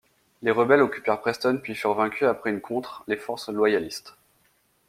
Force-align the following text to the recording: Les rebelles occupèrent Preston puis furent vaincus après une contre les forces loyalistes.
Les 0.41 0.49
rebelles 0.49 0.81
occupèrent 0.81 1.21
Preston 1.21 1.59
puis 1.61 1.75
furent 1.75 1.93
vaincus 1.93 2.27
après 2.27 2.49
une 2.49 2.59
contre 2.59 3.03
les 3.07 3.17
forces 3.17 3.49
loyalistes. 3.49 4.15